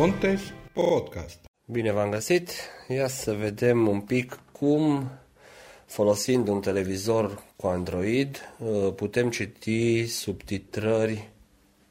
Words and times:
Contes 0.00 0.40
Podcast. 0.72 1.38
Bine 1.66 1.92
v-am 1.92 2.10
găsit! 2.10 2.50
Ia 2.88 3.08
să 3.08 3.32
vedem 3.32 3.88
un 3.88 4.00
pic 4.00 4.38
cum, 4.52 5.10
folosind 5.86 6.48
un 6.48 6.60
televizor 6.60 7.42
cu 7.56 7.66
Android, 7.66 8.54
uh, 8.58 8.92
putem 8.94 9.30
citi 9.30 10.06
subtitrări 10.06 11.28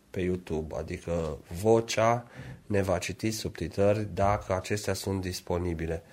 pe 0.10 0.22
YouTube, 0.22 0.76
adică 0.78 1.38
vocea 1.62 2.28
ne 2.66 2.82
va 2.82 2.98
citi 2.98 3.32
subtitrări 3.32 4.08
dacă 4.14 4.56
acestea 4.56 4.94
sunt 4.94 5.22
disponibile. 5.22 6.04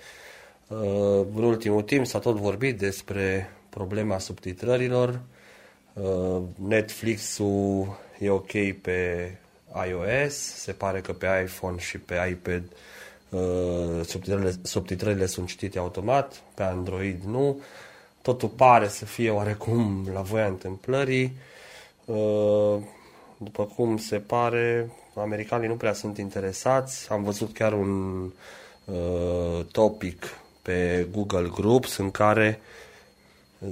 Uh, 0.68 1.26
în 1.34 1.42
ultimul 1.42 1.82
timp 1.82 2.06
s-a 2.06 2.18
tot 2.18 2.36
vorbit 2.36 2.78
despre 2.78 3.50
problema 3.68 4.18
subtitrărilor. 4.18 5.20
Uh, 5.92 6.42
Netflix-ul 6.56 7.98
e 8.18 8.30
ok 8.30 8.72
pe 8.82 9.30
iOS, 9.88 10.34
se 10.34 10.72
pare 10.72 11.00
că 11.00 11.12
pe 11.12 11.26
iPhone 11.44 11.78
și 11.78 11.98
pe 11.98 12.14
iPad 12.30 12.62
uh, 13.28 14.04
subtitrările, 14.04 14.54
subtitrările 14.62 15.26
sunt 15.26 15.48
citite 15.48 15.78
automat, 15.78 16.42
pe 16.54 16.62
Android 16.62 17.22
nu. 17.22 17.60
Totul 18.22 18.48
pare 18.48 18.88
să 18.88 19.04
fie 19.04 19.30
oarecum 19.30 20.08
la 20.12 20.20
voia 20.20 20.46
întâmplării. 20.46 21.36
Uh, 22.04 22.76
după 23.36 23.64
cum 23.64 23.96
se 23.96 24.16
pare, 24.16 24.90
americanii 25.14 25.68
nu 25.68 25.76
prea 25.76 25.92
sunt 25.92 26.18
interesați. 26.18 27.10
Am 27.10 27.22
văzut 27.22 27.54
chiar 27.54 27.72
un 27.72 28.22
uh, 28.84 29.64
topic 29.72 30.26
pe 30.62 31.06
Google 31.12 31.50
Groups 31.54 31.96
în 31.96 32.10
care 32.10 32.60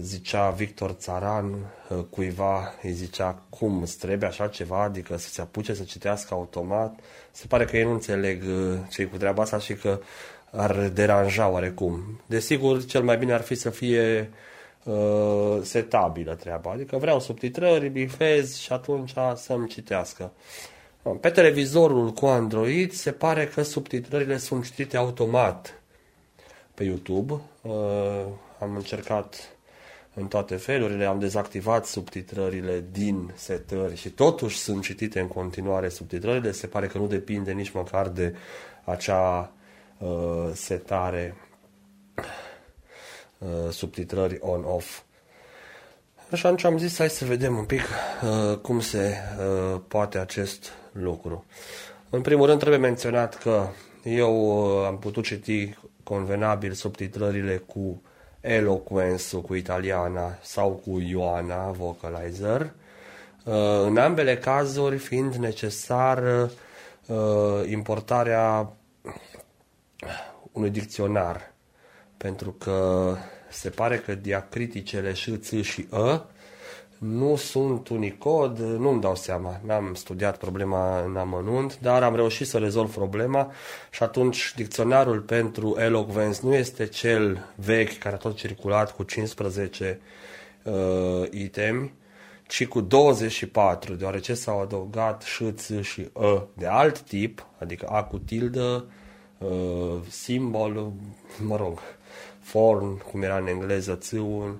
zicea 0.00 0.50
Victor 0.50 0.90
Țaran 0.90 1.52
uh, 1.52 1.98
cuiva, 2.10 2.74
îi 2.82 2.92
zicea 2.92 3.42
cum 3.50 3.82
îți 3.82 3.98
trebuie 3.98 4.28
așa 4.28 4.46
ceva, 4.46 4.82
adică 4.82 5.16
să 5.16 5.28
se 5.28 5.40
apuce 5.40 5.74
să 5.74 5.82
citească 5.82 6.34
automat. 6.34 6.98
Se 7.30 7.46
pare 7.46 7.64
că 7.64 7.76
ei 7.76 7.84
nu 7.84 7.92
înțeleg 7.92 8.42
uh, 8.42 8.78
ce 8.90 9.04
cu 9.04 9.16
treaba 9.16 9.42
asta 9.42 9.58
și 9.58 9.74
că 9.74 10.00
ar 10.50 10.88
deranja 10.88 11.48
oarecum. 11.48 12.20
Desigur, 12.26 12.84
cel 12.84 13.02
mai 13.02 13.18
bine 13.18 13.32
ar 13.32 13.40
fi 13.40 13.54
să 13.54 13.70
fie 13.70 14.30
uh, 14.84 15.58
setabilă 15.62 16.34
treaba, 16.34 16.70
adică 16.70 16.96
vreau 16.96 17.20
subtitrări, 17.20 17.88
bifez 17.88 18.56
și 18.56 18.72
atunci 18.72 19.14
să-mi 19.34 19.68
citească. 19.68 20.32
Pe 21.20 21.30
televizorul 21.30 22.10
cu 22.12 22.26
Android 22.26 22.92
se 22.92 23.12
pare 23.12 23.46
că 23.46 23.62
subtitrările 23.62 24.36
sunt 24.36 24.64
citite 24.64 24.96
automat 24.96 25.82
pe 26.74 26.84
YouTube. 26.84 27.32
Uh, 27.62 27.72
am 28.58 28.76
încercat 28.76 29.53
în 30.14 30.26
toate 30.26 30.56
felurile, 30.56 31.04
am 31.04 31.18
dezactivat 31.18 31.86
subtitrările 31.86 32.84
din 32.92 33.32
setări 33.34 33.96
și 33.96 34.10
totuși 34.10 34.58
sunt 34.58 34.82
citite 34.82 35.20
în 35.20 35.28
continuare 35.28 35.88
subtitrările. 35.88 36.52
Se 36.52 36.66
pare 36.66 36.86
că 36.86 36.98
nu 36.98 37.06
depinde 37.06 37.52
nici 37.52 37.70
măcar 37.70 38.08
de 38.08 38.34
acea 38.84 39.52
uh, 39.98 40.50
setare 40.52 41.36
uh, 43.38 43.70
subtitrări 43.70 44.38
on-off. 44.40 45.02
Așa 46.30 46.48
atunci 46.48 46.64
am 46.64 46.78
zis 46.78 46.96
hai 46.96 47.10
să 47.10 47.24
vedem 47.24 47.56
un 47.56 47.64
pic 47.64 47.80
uh, 47.80 48.58
cum 48.58 48.80
se 48.80 49.16
uh, 49.38 49.80
poate 49.88 50.18
acest 50.18 50.72
lucru. 50.92 51.44
În 52.10 52.20
primul 52.20 52.46
rând 52.46 52.58
trebuie 52.58 52.80
menționat 52.80 53.38
că 53.38 53.66
eu 54.02 54.66
uh, 54.78 54.86
am 54.86 54.98
putut 54.98 55.24
citi 55.24 55.74
convenabil 56.02 56.72
subtitrările 56.72 57.56
cu 57.56 58.02
Eloquence 58.44 59.36
cu 59.36 59.54
italiana 59.54 60.38
sau 60.42 60.70
cu 60.70 61.00
Ioana 61.00 61.70
Vocalizer, 61.70 62.60
uh, 63.44 63.54
în 63.86 63.96
ambele 63.96 64.38
cazuri 64.38 64.96
fiind 64.96 65.34
necesar 65.34 66.48
uh, 67.06 67.68
importarea 67.70 68.72
unui 70.52 70.70
dicționar, 70.70 71.52
pentru 72.16 72.52
că 72.52 73.16
se 73.50 73.70
pare 73.70 73.98
că 73.98 74.14
diacriticele 74.14 75.12
și, 75.12 75.36
ț 75.36 75.52
și 75.62 75.88
ă 75.92 76.26
nu 77.06 77.36
sunt 77.36 77.88
unicod, 77.88 78.58
nu-mi 78.58 79.00
dau 79.00 79.14
seama, 79.14 79.60
n-am 79.66 79.94
studiat 79.94 80.36
problema 80.36 81.02
în 81.04 81.16
amănunt, 81.16 81.78
dar 81.80 82.02
am 82.02 82.14
reușit 82.14 82.46
să 82.46 82.58
rezolv 82.58 82.94
problema 82.94 83.52
și 83.90 84.02
atunci 84.02 84.52
dicționarul 84.56 85.20
pentru 85.20 85.76
eloquence 85.78 86.40
nu 86.42 86.54
este 86.54 86.86
cel 86.86 87.46
vechi 87.54 87.98
care 87.98 88.14
a 88.14 88.18
tot 88.18 88.36
circulat 88.36 88.94
cu 88.94 89.02
15 89.02 90.00
uh, 90.62 90.72
itemi, 91.30 91.92
ci 92.46 92.66
cu 92.66 92.80
24, 92.80 93.94
deoarece 93.94 94.34
s-au 94.34 94.60
adăugat 94.60 95.22
și, 95.22 95.52
ț 95.52 95.70
și 95.80 96.08
ă 96.16 96.46
de 96.54 96.66
alt 96.66 97.00
tip, 97.00 97.46
adică 97.58 97.86
a 97.86 98.02
cu 98.02 98.18
tildă, 98.18 98.84
uh, 99.38 99.96
simbol, 100.08 100.92
mă 101.46 101.56
rog, 101.56 101.78
form, 102.40 103.02
cum 103.10 103.22
era 103.22 103.36
în 103.36 103.46
engleză, 103.46 103.94
țâul, 103.94 104.58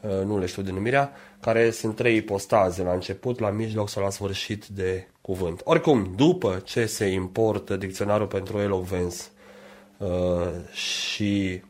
uh, 0.00 0.24
nu 0.24 0.38
le 0.38 0.46
știu 0.46 0.62
denumirea, 0.62 1.12
care 1.46 1.70
sunt 1.70 1.96
trei 1.96 2.16
ipostaze, 2.16 2.82
la 2.82 2.92
început, 2.92 3.38
la 3.38 3.50
mijloc 3.50 3.88
sau 3.88 4.02
la 4.02 4.10
sfârșit 4.10 4.66
de 4.66 5.06
cuvânt. 5.20 5.60
Oricum, 5.64 6.12
după 6.16 6.60
ce 6.64 6.86
se 6.86 7.06
importă 7.06 7.76
dicționarul 7.76 8.26
pentru 8.26 8.58
eloquence 8.58 9.16
uh, 9.98 10.08
și 10.72 11.62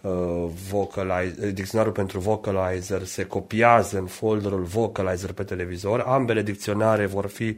uh, 0.00 0.50
vocalizer, 0.70 1.52
dicționarul 1.52 1.92
pentru 1.92 2.18
vocalizer 2.18 3.04
se 3.04 3.24
copiază 3.24 3.98
în 3.98 4.06
folderul 4.06 4.62
vocalizer 4.62 5.32
pe 5.32 5.42
televizor, 5.42 6.00
ambele 6.00 6.42
dicționare 6.42 7.06
vor 7.06 7.26
fi 7.26 7.56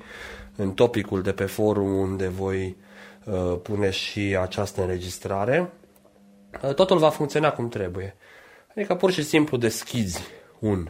în 0.56 0.72
topicul 0.72 1.22
de 1.22 1.32
pe 1.32 1.44
forum 1.44 1.94
unde 1.94 2.28
voi 2.28 2.76
uh, 3.24 3.58
pune 3.62 3.90
și 3.90 4.36
această 4.40 4.80
înregistrare. 4.80 5.72
Uh, 6.62 6.74
totul 6.74 6.98
va 6.98 7.08
funcționa 7.08 7.52
cum 7.52 7.68
trebuie. 7.68 8.16
Adică 8.76 8.94
pur 8.94 9.10
și 9.10 9.22
simplu 9.22 9.56
deschizi 9.56 10.22
un 10.58 10.88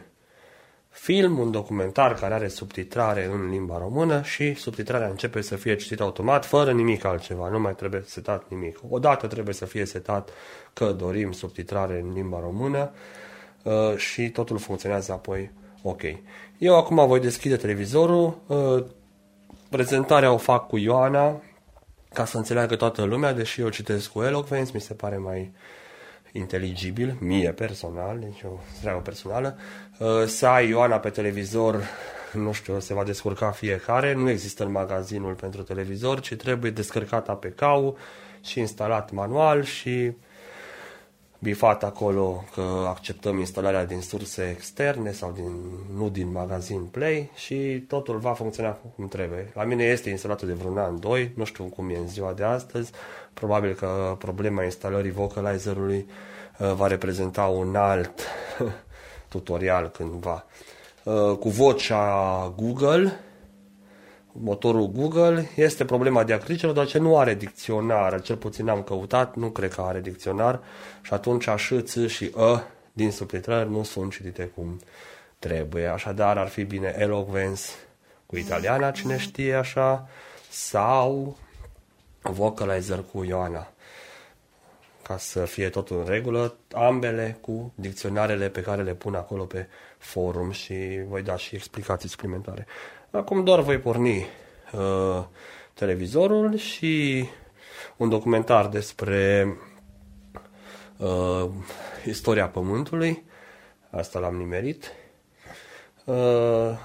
film, 0.95 1.39
un 1.39 1.51
documentar 1.51 2.13
care 2.13 2.33
are 2.33 2.47
subtitrare 2.47 3.25
în 3.25 3.49
limba 3.49 3.77
română 3.77 4.21
și 4.21 4.53
subtitrarea 4.53 5.07
începe 5.07 5.41
să 5.41 5.55
fie 5.55 5.75
citită 5.75 6.03
automat, 6.03 6.45
fără 6.45 6.71
nimic 6.71 7.05
altceva, 7.05 7.49
nu 7.49 7.59
mai 7.59 7.75
trebuie 7.75 8.03
setat 8.05 8.43
nimic. 8.49 8.79
Odată 8.89 9.27
trebuie 9.27 9.53
să 9.53 9.65
fie 9.65 9.85
setat 9.85 10.29
că 10.73 10.91
dorim 10.91 11.31
subtitrare 11.31 11.99
în 11.99 12.13
limba 12.13 12.39
română 12.39 12.91
uh, 13.63 13.97
și 13.97 14.29
totul 14.29 14.57
funcționează 14.57 15.11
apoi 15.11 15.51
ok. 15.81 16.01
Eu 16.57 16.77
acum 16.77 17.07
voi 17.07 17.19
deschide 17.19 17.55
televizorul, 17.55 18.37
uh, 18.47 18.83
prezentarea 19.69 20.31
o 20.31 20.37
fac 20.37 20.67
cu 20.67 20.77
Ioana, 20.77 21.41
ca 22.13 22.25
să 22.25 22.37
înțeleagă 22.37 22.75
toată 22.75 23.03
lumea, 23.03 23.33
deși 23.33 23.61
eu 23.61 23.69
citesc 23.69 24.11
cu 24.11 24.23
Eloquence, 24.23 24.71
mi 24.73 24.81
se 24.81 24.93
pare 24.93 25.17
mai 25.17 25.51
inteligibil, 26.37 27.17
mie 27.19 27.51
personal, 27.51 28.19
deci 28.19 28.43
o 28.43 28.59
treabă 28.81 28.99
personală, 28.99 29.57
uh, 29.99 30.07
să 30.25 30.47
ai 30.47 30.69
Ioana 30.69 30.99
pe 30.99 31.09
televizor, 31.09 31.83
nu 32.33 32.51
știu, 32.51 32.79
se 32.79 32.93
va 32.93 33.03
descurca 33.03 33.51
fiecare, 33.51 34.13
nu 34.13 34.29
există 34.29 34.63
în 34.63 34.71
magazinul 34.71 35.33
pentru 35.33 35.61
televizor, 35.61 36.19
ci 36.19 36.35
trebuie 36.35 36.71
descărcat 36.71 37.29
APK-ul 37.29 37.97
și 38.41 38.59
instalat 38.59 39.11
manual 39.11 39.63
și 39.63 40.11
bifat 41.39 41.83
acolo 41.83 42.43
că 42.53 42.85
acceptăm 42.87 43.39
instalarea 43.39 43.85
din 43.85 44.01
surse 44.01 44.49
externe 44.55 45.11
sau 45.11 45.31
din, 45.31 45.51
nu 45.97 46.09
din 46.09 46.31
magazin 46.31 46.83
Play 46.83 47.31
și 47.35 47.85
totul 47.87 48.17
va 48.17 48.33
funcționa 48.33 48.77
cum 48.95 49.07
trebuie. 49.07 49.51
La 49.53 49.63
mine 49.63 49.83
este 49.83 50.09
instalat 50.09 50.41
de 50.41 50.53
vreun 50.53 50.77
an, 50.77 50.99
doi, 50.99 51.31
nu 51.35 51.43
știu 51.43 51.63
cum 51.63 51.89
e 51.89 51.97
în 51.97 52.07
ziua 52.07 52.33
de 52.33 52.43
astăzi, 52.43 52.91
probabil 53.33 53.73
că 53.73 54.15
problema 54.19 54.63
instalării 54.63 55.11
vocalizerului 55.11 56.07
uh, 56.59 56.73
va 56.73 56.87
reprezenta 56.87 57.45
un 57.45 57.75
alt 57.75 58.21
tutorial 59.29 59.89
cândva. 59.89 60.45
Uh, 61.03 61.37
cu 61.39 61.49
vocea 61.49 62.53
Google 62.55 63.19
motorul 64.39 64.87
Google 64.87 65.49
este 65.55 65.85
problema 65.85 66.23
diacriticelor, 66.23 66.73
doar 66.73 66.87
ce 66.87 66.97
nu 66.97 67.17
are 67.17 67.33
dicționar, 67.33 68.21
cel 68.21 68.35
puțin 68.35 68.69
am 68.69 68.83
căutat, 68.83 69.35
nu 69.35 69.49
cred 69.49 69.73
că 69.73 69.81
are 69.81 69.99
dicționar 69.99 70.59
și 71.01 71.13
atunci 71.13 71.49
și, 71.55 71.81
ț 71.81 71.97
și 72.07 72.31
ă 72.35 72.61
din 72.93 73.11
subtitrări 73.11 73.69
nu 73.69 73.83
sunt 73.83 74.11
citite 74.11 74.43
cum 74.55 74.79
trebuie. 75.39 75.87
Așadar 75.87 76.37
ar 76.37 76.47
fi 76.47 76.63
bine 76.63 76.95
eloquence 76.97 77.61
cu 78.25 78.37
italiana, 78.37 78.91
cine 78.91 79.17
știe 79.17 79.53
așa, 79.53 80.07
sau 80.49 81.37
vocalizer 82.21 83.03
cu 83.11 83.23
Ioana 83.23 83.67
ca 85.07 85.17
să 85.17 85.45
fie 85.45 85.69
totul 85.69 85.97
în 85.97 86.05
regulă, 86.05 86.55
ambele 86.71 87.37
cu 87.41 87.73
dicționarele 87.75 88.49
pe 88.49 88.61
care 88.61 88.83
le 88.83 88.93
pun 88.93 89.15
acolo 89.15 89.43
pe 89.43 89.67
forum 89.97 90.51
și 90.51 91.03
voi 91.07 91.21
da 91.21 91.37
și 91.37 91.55
explicații 91.55 92.09
suplimentare. 92.09 92.65
Acum 93.15 93.43
doar 93.43 93.59
voi 93.59 93.77
porni 93.77 94.25
uh, 94.71 95.23
televizorul 95.73 96.55
și 96.55 97.25
un 97.97 98.09
documentar 98.09 98.67
despre 98.67 99.47
uh, 100.97 101.49
istoria 102.05 102.47
Pământului. 102.47 103.23
Asta 103.89 104.19
l-am 104.19 104.35
nimerit. 104.35 104.91
Uh, 106.05 106.15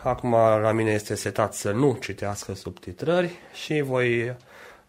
acum 0.03 0.31
la 0.63 0.73
mine 0.73 0.91
este 0.91 1.15
setat 1.15 1.55
să 1.55 1.71
nu 1.71 1.97
citească 2.01 2.55
subtitrări 2.55 3.31
și 3.53 3.81
voi 3.81 4.37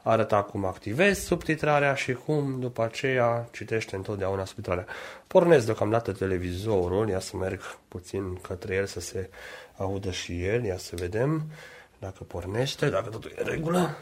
arăta 0.03 0.44
cum 0.44 0.65
activezi 0.65 1.25
subtitrarea 1.25 1.94
și 1.94 2.13
cum 2.13 2.59
după 2.59 2.83
aceea 2.83 3.48
citește 3.51 3.95
întotdeauna 3.95 4.45
subtitrarea. 4.45 4.86
Pornesc 5.27 5.65
deocamdată 5.65 6.12
televizorul, 6.12 7.09
ia 7.09 7.19
să 7.19 7.38
merg 7.38 7.62
puțin 7.88 8.36
către 8.36 8.75
el 8.75 8.86
să 8.86 9.00
se 9.00 9.30
audă 9.77 10.12
și 10.12 10.44
el, 10.44 10.63
ia 10.63 10.77
să 10.77 10.95
vedem 10.95 11.44
dacă 12.00 12.24
pornește, 12.24 12.89
dacă 12.89 13.09
totul 13.09 13.31
e 13.38 13.42
în 13.42 13.48
regulă. 13.48 13.98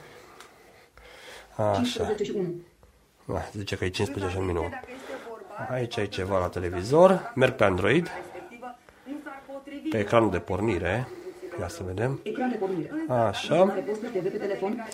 Așa. 1.55 1.81
15 1.81 2.23
și 2.23 2.31
1. 2.35 2.53
Da, 3.25 3.49
zice 3.51 3.75
că 3.75 3.85
e 3.85 3.89
15 3.89 4.33
și 4.33 4.39
un 4.39 4.45
minut. 4.45 4.71
Aici 5.69 5.95
e 5.95 6.05
ceva 6.05 6.39
la 6.39 6.47
televizor. 6.47 7.31
Merg 7.35 7.55
pe 7.55 7.63
Android, 7.63 8.09
pe 9.89 9.99
ecranul 9.99 10.31
de 10.31 10.39
pornire. 10.39 11.07
Ia 11.59 11.67
să 11.67 11.83
vedem. 11.85 12.19
Ecran 12.23 12.49
de 12.49 12.55
pornire. 12.55 12.91
Așa. 13.07 13.63
Mare 13.63 13.79
posturi 13.79 14.11
TV 14.11 14.31
pe 14.31 14.37
telefon. 14.37 14.85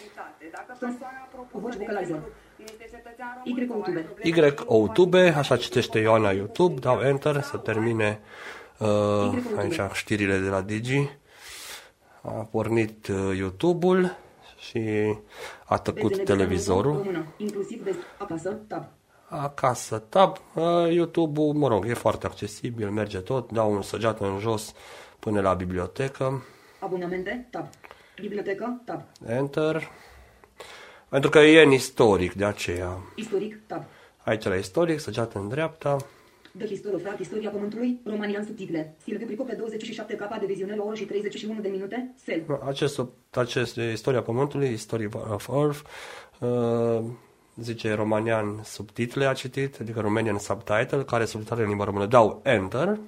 Voci 1.52 1.76
vocalizer. 1.76 2.20
Y 3.44 3.54
YouTube. 3.58 4.16
Y-YouTube, 4.22 5.34
așa 5.38 5.58
citește 5.58 6.00
Ioana 6.00 6.32
YouTube, 6.32 6.80
dau 6.80 7.00
Enter 7.00 7.42
să 7.42 7.58
termine 7.58 8.20
uh, 8.78 8.88
aici 9.58 9.80
știrile 9.94 10.38
de 10.38 10.50
la 10.50 10.62
Digi. 10.62 11.10
A 12.22 12.30
pornit 12.30 13.08
uh, 13.08 13.38
YouTube-ul 13.38 14.18
și 14.58 15.16
a 15.66 15.78
tăcut 15.78 16.10
Desene 16.10 16.24
televizorul. 16.24 16.94
Română. 16.94 17.26
Inclusiv 17.38 17.84
de 17.84 17.96
acasă. 18.18 18.50
Tab. 18.68 18.84
Acasă, 19.28 19.98
tab, 19.98 20.38
uh, 20.54 20.64
YouTube-ul, 20.90 21.54
mă 21.54 21.68
rog, 21.68 21.86
e 21.88 21.94
foarte 21.94 22.26
accesibil, 22.26 22.90
merge 22.90 23.20
tot, 23.20 23.52
dau 23.52 23.72
un 23.72 23.82
săgeat 23.82 24.20
în 24.20 24.38
jos 24.40 24.74
până 25.26 25.42
la 25.42 25.54
bibliotecă, 25.54 26.44
Abonamente. 26.80 27.48
Tab. 27.52 27.66
Bibliotecă. 28.22 28.82
Tab. 28.86 29.02
Enter, 29.28 29.92
pentru 31.10 31.30
că 31.30 31.40
e 31.40 31.64
în 31.64 31.72
istoric, 31.72 32.34
de 32.34 32.46
aceea. 32.46 32.98
Istoric. 33.16 33.60
Tab. 33.68 33.84
Aici 34.24 34.44
la 34.44 34.56
istoric, 34.56 35.00
săgeat 35.00 35.34
în 35.34 35.48
dreapta, 35.48 35.98
The 36.58 36.68
Historiograph, 36.68 37.20
Istoria 37.20 37.50
Pământului, 37.50 38.00
România 38.06 38.40
în 38.40 38.46
subtitle. 38.46 38.96
Silviu 39.04 39.26
Prico 39.26 39.44
pe 39.44 39.56
27 39.56 40.16
capa 40.16 40.38
de 40.38 40.46
viziune 40.46 40.76
la 40.76 40.84
o 40.84 40.86
oră 40.86 40.96
și 40.96 41.06
31 41.06 41.62
de 41.62 41.68
minute. 41.68 42.14
Sel. 42.24 42.60
Acest, 42.66 43.02
acest 43.30 43.76
istoria 43.76 44.22
Pământului, 44.22 44.70
History 44.70 45.10
of 45.30 45.50
Earth, 45.54 45.80
uh, 46.40 47.04
zice 47.56 47.94
romanian 47.94 48.62
subtitle 48.64 49.26
a 49.26 49.34
citit, 49.34 49.80
adică 49.82 50.00
Romanian 50.00 50.38
subtitle, 50.38 51.04
care 51.06 51.26
subtitle 51.26 51.62
în 51.62 51.68
limba 51.68 51.84
română. 51.84 52.06
Dau 52.06 52.42
Enter, 52.44 53.00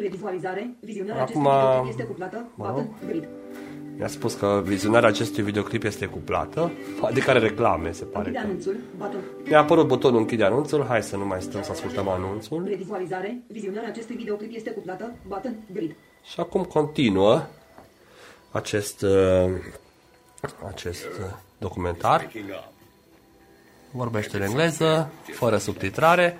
Revizualizare. 0.00 0.74
Vizionarea 0.80 1.22
Acum- 1.22 1.46
acestui 1.46 1.60
videoclip 1.60 1.88
este 1.90 2.02
cuplată. 2.04 2.46
Mă 2.54 2.66
rog. 2.66 2.74
Button. 2.74 3.08
Grid. 3.08 3.28
mi-a 3.96 4.06
spus 4.06 4.34
că 4.34 4.62
vizionarea 4.64 5.08
acestui 5.08 5.42
videoclip 5.42 5.82
este 5.84 6.06
cuplată, 6.06 6.72
adică 7.02 7.30
are 7.30 7.38
reclame, 7.38 7.92
se 7.92 8.04
pare. 8.04 8.26
Închide 8.28 8.38
Că. 8.38 8.46
anunțul. 8.46 8.76
Button. 8.96 9.20
Mi-a 9.44 9.58
apărut 9.58 9.86
butonul 9.86 10.20
închide 10.20 10.44
anunțul, 10.44 10.84
hai 10.84 11.02
să 11.02 11.16
nu 11.16 11.26
mai 11.26 11.42
stăm 11.42 11.62
să 11.62 11.70
ascultăm 11.70 12.08
anunțul. 12.08 12.64
Revizualizare. 12.68 13.42
Vizionarea 13.46 13.88
acestui 13.88 14.16
videoclip 14.16 14.54
este 14.54 14.70
cuplată. 14.70 15.12
Button. 15.26 15.56
Grid. 15.72 15.94
Și 16.32 16.40
acum 16.40 16.64
continuă 16.64 17.42
acest, 18.50 19.02
uh, 19.02 19.50
acest 20.68 21.04
uh, 21.04 21.34
documentar. 21.58 22.30
Vorbește 23.90 24.36
în 24.36 24.42
engleză, 24.42 25.10
fără 25.32 25.56
subtitrare. 25.56 26.36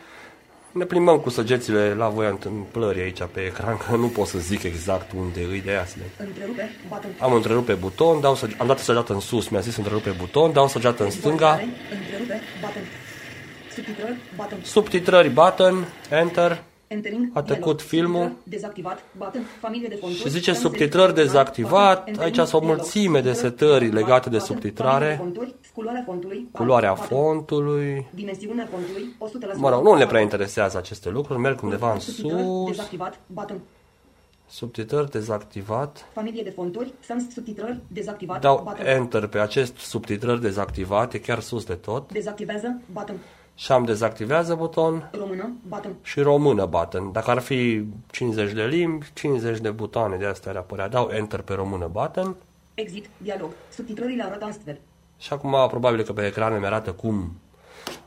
Ne 0.73 0.85
plimbăm 0.85 1.19
cu 1.19 1.31
săgețile 1.31 1.95
la 1.95 2.09
voia 2.09 2.29
întâmplării 2.29 3.03
aici 3.03 3.23
pe 3.33 3.41
ecran, 3.41 3.77
că 3.77 3.97
nu 3.97 4.07
pot 4.09 4.27
să 4.27 4.39
zic 4.39 4.63
exact 4.63 5.13
unde 5.13 5.41
îi 5.51 5.61
de 5.61 5.71
aia. 5.71 5.87
să 5.87 5.95
le- 5.99 6.25
Întrerupe. 6.27 6.71
Button. 6.89 7.11
Am 7.19 7.33
întrerupt 7.33 7.67
pe 7.67 7.73
buton, 7.73 8.21
dau 8.21 8.35
săge- 8.35 8.57
am 8.59 8.67
dat 8.67 8.79
săgeată 8.79 9.13
în 9.13 9.21
sus, 9.21 9.49
mi-a 9.49 9.61
zis 9.61 9.77
întrerup 9.77 10.03
pe 10.03 10.15
buton, 10.19 10.53
dau 10.53 10.69
săgeată 10.69 11.05
în 11.05 11.11
stânga, 11.11 11.55
Revizualizare. 11.57 11.99
Întrerupe. 12.01 12.41
Button. 12.61 12.83
Subtitrări. 13.75 14.17
Button. 14.37 14.59
subtitrări 14.63 15.29
button, 15.29 15.87
enter, 16.11 16.19
Entering. 16.51 16.63
A 17.33 17.43
trecut 17.43 17.43
dialog. 17.43 17.81
filmul. 17.81 18.23
Subtitrări, 18.23 18.51
Dezactivat. 18.51 19.05
Button. 19.17 19.43
Familie 19.61 19.89
de 19.89 19.95
fonduri. 19.95 20.21
Și 20.21 20.29
zice 20.29 20.53
Sunset, 20.53 20.63
subtitrări 20.63 21.07
button, 21.09 21.25
dezactivat. 21.25 21.99
Entering, 22.09 22.21
Aici 22.25 22.35
sunt 22.35 22.53
o 22.53 22.59
dialog. 22.59 22.77
mulțime 22.77 23.21
de 23.21 23.33
Subtitrări, 23.33 23.73
setări 23.75 23.93
legate 23.93 24.29
de 24.31 24.37
button, 24.37 24.47
subtitrare. 24.57 25.05
familie 25.17 25.17
de 25.17 25.23
fonduri, 25.23 25.55
Culoarea 25.75 26.03
fontului. 26.07 26.49
culoarea 26.53 26.93
button, 26.93 27.07
fontului. 27.19 28.07
Dimensiunea 28.15 28.69
fontului. 28.71 29.17
100%. 29.19 29.57
Mă 29.57 29.71
rog, 29.71 29.83
nu 29.85 29.95
le 29.97 30.07
prea 30.07 30.21
interesează 30.21 30.79
aceste 30.79 31.09
lucruri, 31.11 31.39
merg 31.41 31.63
undeva 31.63 31.93
în 31.93 31.99
Subtitrări, 32.01 32.43
sus, 32.43 32.67
Dezactivat. 32.71 33.19
Button. 33.27 33.61
subtitrări 34.51 35.11
dezactivat, 35.11 36.07
Familie 36.13 36.43
de 36.43 36.51
fonturi. 36.51 36.93
Sans 37.01 37.33
subtitrări. 37.33 37.81
Dezactivat. 37.89 38.41
dau 38.41 38.63
Button. 38.65 38.87
Enter 38.87 39.27
pe 39.27 39.39
acest 39.39 39.77
subtitrări 39.77 40.41
dezactivat, 40.41 41.13
e 41.15 41.19
chiar 41.19 41.41
sus 41.41 41.65
de 41.65 41.75
tot, 41.75 42.13
Dezactivează. 42.13 42.81
Button. 42.93 43.17
Și 43.61 43.73
am 43.73 43.85
dezactivează 43.85 44.55
buton 44.55 45.11
Română. 45.19 45.53
Button. 45.69 45.93
și 46.03 46.21
română 46.21 46.67
button. 46.67 47.13
Dacă 47.13 47.31
ar 47.31 47.39
fi 47.39 47.83
50 48.11 48.53
de 48.53 48.63
limbi, 48.63 49.07
50 49.13 49.59
de 49.59 49.71
butoane 49.71 50.17
de 50.17 50.27
astea 50.27 50.51
ar 50.51 50.57
apărea. 50.57 50.89
Dau 50.89 51.09
Enter 51.13 51.41
pe 51.41 51.55
română 51.55 51.87
button 51.93 52.37
Exit. 52.75 53.07
Dialog. 53.17 53.51
Subtitrările 53.75 54.23
arată 54.25 54.45
astfel. 54.45 54.79
și 55.19 55.33
acum 55.33 55.57
probabil 55.69 56.03
că 56.03 56.13
pe 56.13 56.27
ecran 56.27 56.53
îmi 56.55 56.67
arată 56.67 56.93
cum 56.93 57.37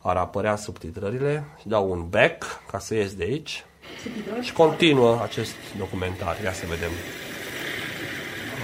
ar 0.02 0.16
apărea 0.16 0.56
subtitrările 0.56 1.44
și 1.60 1.68
dau 1.68 1.92
un 1.92 2.10
back 2.10 2.44
ca 2.72 2.80
să 2.80 2.96
ies 2.96 3.14
de 3.14 3.24
aici 3.24 3.66
Subtitrări. 4.04 4.46
și 4.46 4.54
continuă 4.54 5.20
acest 5.24 5.56
documentar. 5.78 6.38
Ia 6.44 6.52
să 6.54 6.64
vedem. 6.70 6.90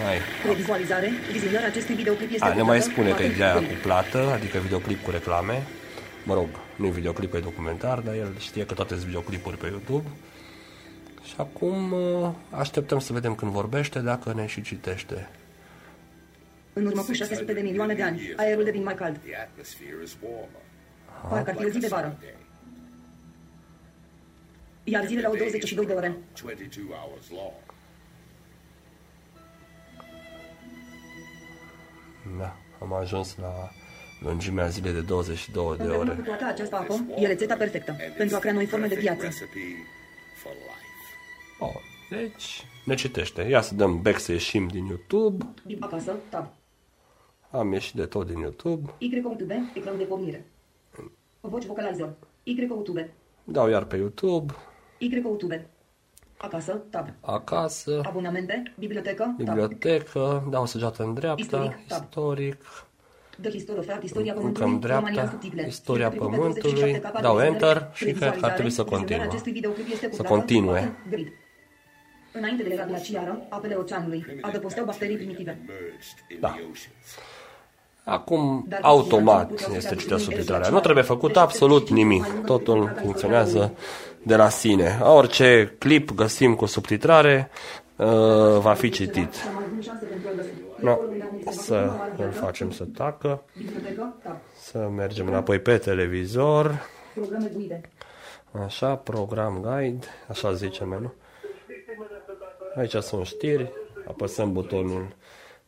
Hai. 0.06 0.18
Revizualizare. 0.46 1.12
Vizionarea 1.32 1.68
acestui 1.68 1.96
videoclip 1.96 2.32
este 2.34 2.46
A, 2.46 2.54
ne 2.54 2.62
mai 2.62 2.78
cuplată. 2.80 2.92
spune 2.92 3.10
că 3.12 3.24
e 3.24 3.26
Button. 3.28 3.38
de 3.38 3.44
aia 3.44 3.56
Grid. 3.58 3.68
cu 3.70 3.76
plată, 3.82 4.32
adică 4.34 4.58
videoclip 4.58 5.04
cu 5.04 5.12
reclame. 5.12 5.68
Mă 6.28 6.34
rog, 6.34 6.48
nu 6.76 6.86
e 6.86 6.90
videoclip, 6.90 7.34
e 7.34 7.40
documentar, 7.40 8.00
dar 8.00 8.14
el 8.14 8.38
știe 8.38 8.66
că 8.66 8.74
toate 8.74 8.94
sunt 8.94 9.06
videoclipuri 9.06 9.58
pe 9.58 9.68
YouTube. 9.68 10.08
Și 11.24 11.34
acum 11.38 11.92
uh, 11.92 12.30
așteptăm 12.50 13.00
să 13.00 13.14
vedem 13.14 13.36
când 13.36 13.52
vorbește, 13.52 14.00
dacă 14.00 14.34
ne 14.34 14.46
și 14.46 14.62
citește. 14.62 15.30
În 16.74 16.86
urmă 16.86 17.02
cu 17.02 17.14
600 17.14 17.54
de 17.54 17.62
milioane 17.62 17.94
de 17.94 18.04
ani, 18.04 18.34
aerul 18.36 18.64
devine 18.64 18.84
mai 18.84 18.96
cald. 18.96 19.18
The 19.18 19.36
atmosphere 19.36 20.04
is 20.04 20.18
warmer. 20.22 20.62
Parcă 21.30 21.50
ar 21.50 21.56
fi 21.56 21.66
o 21.66 21.70
zi 21.70 21.80
de 21.80 21.88
vară. 21.88 22.18
Day, 22.20 22.34
Iar 24.84 25.06
zilele 25.06 25.28
au 25.28 25.36
22 25.36 25.86
de 25.86 25.94
ore. 25.94 26.18
22 26.42 26.86
hours 26.90 27.30
long. 27.30 27.54
Da, 32.40 32.56
am 32.80 32.94
ajuns 32.94 33.38
la 33.38 33.72
lungimea 34.20 34.68
zilei 34.68 34.94
de 34.94 35.02
22 35.02 35.78
de 35.78 35.84
Împreună 35.84 36.14
cu 36.14 36.20
ore. 36.20 36.28
toată 36.28 36.46
această 36.46 36.76
apă, 36.76 37.06
e 37.16 37.28
rețeta 37.28 37.56
perfectă 37.56 37.96
pentru 38.18 38.36
a 38.36 38.40
crea 38.40 38.54
noi 38.54 38.66
forme 38.66 38.88
de 38.88 38.94
Perfect 38.94 39.20
viață. 39.20 39.36
Recipe 39.40 39.60
for 40.44 40.52
life. 40.52 40.86
Oh, 41.60 41.82
deci, 42.10 42.66
ne 42.86 42.96
citește. 42.96 43.42
Ia 43.42 43.62
să 43.62 43.76
dăm 43.76 44.02
back 44.02 44.20
să 44.20 44.32
ieșim 44.32 44.68
din 44.68 44.86
YouTube. 44.86 45.46
Acasă, 45.80 46.16
tab. 46.30 46.48
Am 47.50 47.72
ieșit 47.72 47.96
de 47.96 48.06
tot 48.06 48.28
din 48.28 48.40
YouTube. 48.40 48.94
Y-YouTube, 48.98 49.72
ecran 49.74 49.98
de 49.98 50.04
pornire. 50.04 50.46
Voci 51.42 51.66
vocalizer. 51.66 52.10
Y-YouTube. 52.44 53.14
Dau 53.44 53.70
iar 53.70 53.84
pe 53.84 53.96
YouTube. 53.96 54.54
Y-YouTube. 54.98 55.70
Acasă, 56.38 56.82
tab. 56.90 57.08
Acasă. 57.22 58.02
Abonamente, 58.04 58.74
bibliotecă, 58.80 59.24
tab. 59.24 59.36
Bibliotecă. 59.38 60.48
Dau 60.50 60.66
săgeată 60.66 61.04
în 61.04 61.14
dreapta. 61.14 61.42
Istoric, 61.42 61.88
tab. 61.88 62.04
Istoric. 62.04 62.64
The 63.42 63.50
Historiograph, 63.52 64.04
istoria 64.04 64.34
Încă 64.34 64.42
pământului, 64.42 64.72
în 64.74 64.80
dreapta, 64.80 65.00
România 65.06 65.24
în 65.24 65.30
subtitle. 65.30 65.66
istoria 65.68 66.10
Silviu 66.10 66.28
Prico 66.28 66.30
pe 66.30 66.38
pământului, 66.38 66.74
27 66.74 67.02
capa 67.06 67.18
de 67.20 67.24
dau 67.28 67.36
viziune, 67.36 67.56
Enter 67.56 67.78
și 67.94 68.04
cred 68.04 68.18
că 68.18 68.24
ar 68.26 68.30
revizualizare, 68.30 68.54
trebui 68.54 68.72
să 68.72 68.82
vizionarea 68.82 68.98
continue. 68.98 69.26
acestui 69.30 69.52
videoclip 69.52 69.86
este 69.92 70.06
Să 70.06 70.10
cuplată, 70.10 70.34
continue. 70.36 70.80
button, 70.80 71.10
grid. 71.10 71.28
Înainte 72.40 72.64
de 72.64 72.70
era 72.74 72.86
glaciară, 72.86 73.34
apele 73.50 73.76
oceanului 73.76 74.22
adăposteau 74.42 74.86
bacterii 74.86 75.16
primitive. 75.18 75.54
Merged 75.68 76.18
in 76.34 76.38
Da. 76.40 76.48
the 76.48 76.60
oceans. 76.62 77.08
Acum, 78.04 78.66
Dar 78.68 78.80
automat 78.82 79.48
puteau 79.48 79.74
este 79.76 79.88
să 79.88 79.94
citită 79.96 80.16
dea 80.16 80.24
subtitrarea. 80.24 80.64
deci 80.64 80.72
Nu 80.74 80.80
trebuie 80.80 81.04
făcut 81.04 81.38
absolut 81.38 81.90
nimic. 81.90 82.26
Totul 82.46 82.94
funcționează 83.02 83.74
de 84.24 84.36
la 84.36 84.50
sine. 84.50 85.00
Orice 85.02 85.76
clip 85.78 86.12
găsim 86.14 86.56
cu 86.56 86.66
subtitrare 86.66 87.50
uh, 87.96 88.08
va 88.60 88.74
fi 88.74 88.90
citit. 88.90 89.34
Cea 90.80 90.84
mai 90.84 91.00
bună 91.06 91.18
șansă 91.18 91.42
pentru 91.42 91.42
a 91.42 91.44
găsi. 91.44 91.52
No. 91.52 91.52
Să 91.52 92.24
îl 92.24 92.32
facem 92.32 92.72
să 92.72 92.84
tacă. 92.84 93.44
Bibliotecă, 93.58 94.16
tab. 94.24 94.38
Să 94.60 94.78
mergem 94.78 95.28
înapoi 95.28 95.60
pe 95.60 95.78
televizor. 95.78 96.90
Programe 97.14 97.52
guide. 97.54 97.82
Așa, 98.66 98.96
program 98.96 99.62
guide, 99.62 100.06
așa 100.28 100.54
zice 100.54 100.84
menu. 100.84 101.14
Aici 102.76 102.96
sunt 102.96 103.26
știri, 103.26 103.72
apăsăm 104.08 104.54
butonul 104.54 105.16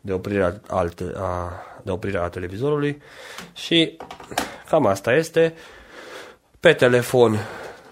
de 0.02 0.14
oprire 0.14 0.44
a, 0.44 0.54
alte, 0.68 1.12
a, 1.16 1.52
de 1.84 1.92
oprire 1.92 2.18
a 2.18 2.30
televizorului 2.30 3.02
și 3.54 3.98
cam 4.70 4.86
asta 4.86 5.14
este. 5.14 5.54
Pe 6.60 6.74
telefon 6.74 7.38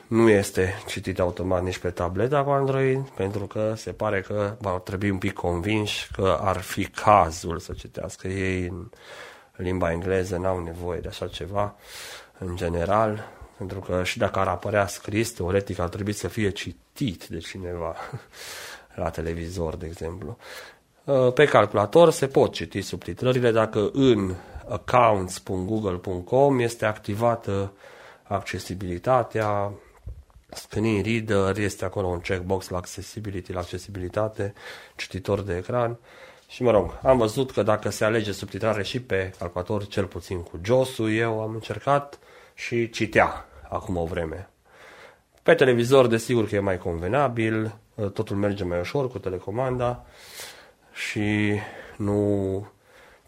nu 0.08 0.30
este 0.30 0.74
citit 0.88 1.20
automat 1.20 1.64
nici 1.64 1.78
pe 1.78 1.90
tableta 1.90 2.44
cu 2.44 2.50
Android, 2.50 3.10
pentru 3.10 3.46
că 3.46 3.74
se 3.76 3.92
pare 3.92 4.22
că 4.22 4.56
va 4.60 4.80
trebui 4.80 5.10
un 5.10 5.18
pic 5.18 5.34
convinși 5.34 6.12
că 6.12 6.40
ar 6.42 6.58
fi 6.58 6.86
cazul 6.86 7.60
să 7.60 7.74
citească 7.74 8.28
ei 8.28 8.68
în, 8.68 8.90
limba 9.56 9.92
engleză 9.92 10.38
n-au 10.38 10.64
nevoie 10.64 11.00
de 11.00 11.08
așa 11.08 11.28
ceva 11.28 11.76
în 12.38 12.56
general, 12.56 13.30
pentru 13.58 13.80
că 13.80 14.04
și 14.04 14.18
dacă 14.18 14.40
ar 14.40 14.48
apărea 14.48 14.88
scris, 14.88 15.32
teoretic 15.32 15.80
ar 15.80 15.90
trebui 15.90 16.14
să 16.14 16.28
fie 16.28 16.50
citit 16.50 17.28
de 17.28 17.38
cineva 17.38 17.96
la 19.02 19.10
televizor, 19.10 19.76
de 19.76 19.86
exemplu. 19.86 20.38
Uh, 21.04 21.34
pe 21.34 21.46
calculator 21.46 22.12
se 22.12 22.28
pot 22.28 22.54
citi 22.54 22.82
subtitrările 22.82 23.52
dacă 23.52 23.90
în 23.94 24.36
accounts.google.com 24.70 26.60
este 26.60 26.86
activată 26.86 27.72
accesibilitatea, 28.24 29.72
screen 30.50 31.04
reader, 31.04 31.58
este 31.58 31.86
acolo 31.86 32.08
un 32.08 32.20
checkbox 32.20 32.70
la 32.70 32.78
accessibility, 32.78 33.52
la 33.52 33.60
accesibilitate, 33.60 34.54
cititor 34.96 35.42
de 35.42 35.58
ecran. 35.58 35.98
Și 36.48 36.64
mă 36.64 36.72
rog, 36.72 37.00
am 37.04 37.18
văzut 37.18 37.52
că 37.52 37.64
dacă 37.64 37.90
se 37.90 38.06
alege 38.06 38.32
subtitrare 38.32 38.84
și 38.84 39.02
pe 39.02 39.34
calculator, 39.38 39.88
cel 39.88 40.06
puțin 40.06 40.44
cu 40.44 40.60
JOS-ul, 40.64 41.14
eu 41.14 41.42
am 41.42 41.54
încercat 41.54 42.20
și 42.54 42.90
citea 42.90 43.46
acum 43.70 43.98
o 43.98 44.06
vreme. 44.06 44.50
Pe 45.44 45.54
televizor, 45.54 46.08
desigur 46.08 46.48
că 46.48 46.56
e 46.56 46.60
mai 46.60 46.78
convenabil, 46.78 47.76
totul 48.14 48.36
merge 48.36 48.64
mai 48.64 48.80
ușor 48.80 49.10
cu 49.10 49.20
telecomanda 49.20 50.06
și 50.94 51.60
nu 51.98 52.68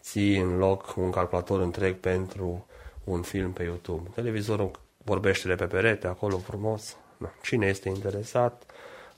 ții 0.00 0.38
în 0.38 0.58
loc 0.58 0.94
un 0.96 1.10
calculator 1.10 1.60
întreg 1.60 1.96
pentru 1.96 2.66
un 3.04 3.22
film 3.22 3.52
pe 3.52 3.62
YouTube. 3.62 4.10
Televizorul 4.14 4.70
vorbește 5.04 5.48
de 5.48 5.54
pe 5.54 5.64
perete, 5.64 6.06
acolo 6.06 6.38
frumos. 6.38 6.96
Cine 7.42 7.66
este 7.66 7.88
interesat 7.88 8.62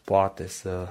poate 0.05 0.47
să 0.47 0.89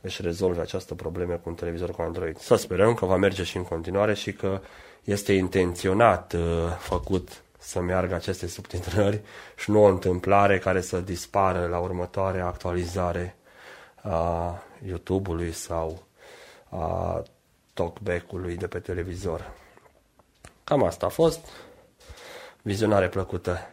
își 0.00 0.22
rezolve 0.22 0.60
această 0.60 0.94
problemă 0.94 1.32
cu 1.32 1.48
un 1.48 1.54
televizor 1.54 1.90
cu 1.90 2.02
Android. 2.02 2.38
Să 2.38 2.54
sperăm 2.54 2.94
că 2.94 3.04
va 3.04 3.16
merge 3.16 3.42
și 3.42 3.56
în 3.56 3.64
continuare 3.64 4.14
și 4.14 4.32
că 4.32 4.60
este 5.04 5.32
intenționat 5.32 6.32
uh, 6.32 6.40
făcut 6.78 7.42
să 7.58 7.80
meargă 7.80 8.14
aceste 8.14 8.46
subtitrări 8.46 9.20
și 9.56 9.70
nu 9.70 9.82
o 9.82 9.86
întâmplare 9.86 10.58
care 10.58 10.80
să 10.80 11.00
dispară 11.00 11.66
la 11.66 11.78
următoarea 11.78 12.46
actualizare 12.46 13.36
a 14.02 14.62
YouTube-ului 14.86 15.52
sau 15.52 16.02
a 16.68 17.22
talkback-ului 17.74 18.56
de 18.56 18.66
pe 18.66 18.78
televizor. 18.78 19.52
Cam 20.64 20.82
asta 20.82 21.06
a 21.06 21.08
fost. 21.08 21.40
Vizionare 22.62 23.08
plăcută! 23.08 23.71